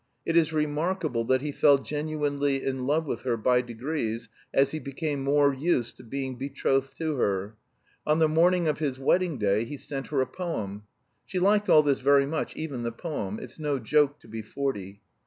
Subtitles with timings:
[0.25, 4.79] It is remarkable that he fell genuinely in love with her by degrees as he
[4.79, 7.53] became more used to being betrothed to her.
[8.07, 10.85] On the morning of his wedding day he sent her a poem.
[11.27, 15.01] She liked all this very much, even the poem; it's no joke to be forty.